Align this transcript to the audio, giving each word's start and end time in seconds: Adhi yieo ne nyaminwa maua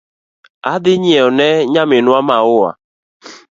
Adhi 0.71 0.93
yieo 1.03 1.29
ne 1.37 1.47
nyaminwa 1.71 2.19
maua 2.27 2.71